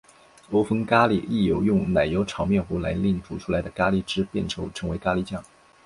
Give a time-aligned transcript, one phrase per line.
[0.49, 5.43] 欧风咖哩亦有用奶油炒面糊来令煮出来的咖喱汁变稠成为咖喱酱。